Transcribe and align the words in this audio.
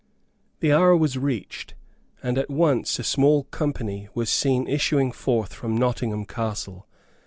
The 0.61 0.73
hour 0.73 0.97
was 0.97 1.15
reached, 1.15 1.75
and 2.23 2.39
at 2.39 2.49
once 2.49 2.97
a 2.97 3.03
small 3.03 3.43
company 3.43 4.09
was 4.15 4.31
seen 4.31 4.67
issuing 4.67 5.11
forth 5.11 5.53
from 5.53 5.77
Nottingham 5.77 6.25
Castle. 6.25 6.87